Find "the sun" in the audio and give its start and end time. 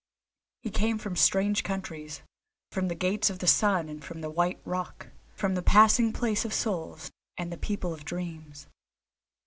3.37-3.87